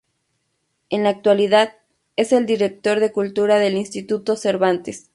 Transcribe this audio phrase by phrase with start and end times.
[0.89, 1.75] En la actualidad,
[2.15, 5.09] es el Director de Cultura del Instituto Cervantes.